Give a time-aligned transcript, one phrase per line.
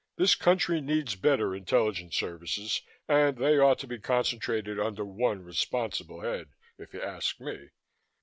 [0.17, 6.21] This country needs better intelligence services and they ought to be concentrated under one responsible
[6.21, 6.47] head,
[6.79, 7.69] if you ask me."